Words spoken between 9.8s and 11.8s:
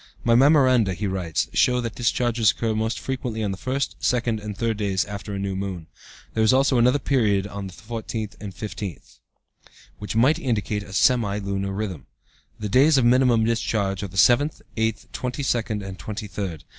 which might indicate a semi lunar